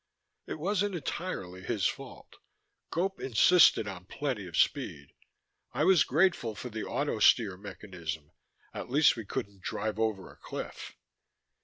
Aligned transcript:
It 0.47 0.55
wasn't 0.57 0.95
entirely 0.95 1.61
his 1.61 1.85
fault: 1.85 2.37
Gope 2.91 3.19
insisted 3.21 3.87
on 3.87 4.05
plenty 4.05 4.47
of 4.47 4.57
speed. 4.57 5.13
I 5.75 5.83
was 5.83 6.03
grateful 6.03 6.55
for 6.55 6.71
the 6.71 6.83
auto 6.85 7.19
steer 7.19 7.55
mechanism; 7.55 8.31
at 8.73 8.89
least 8.89 9.15
we 9.15 9.25
couldn't 9.25 9.61
drive 9.61 9.99
over 9.99 10.31
a 10.33 10.37
cliff. 10.37 10.97